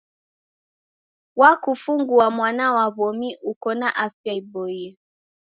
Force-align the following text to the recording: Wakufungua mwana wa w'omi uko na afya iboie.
Wakufungua 1.39 2.25
mwana 2.37 2.65
wa 2.75 2.85
w'omi 2.97 3.29
uko 3.51 3.69
na 3.79 3.89
afya 4.05 4.33
iboie. 4.41 4.87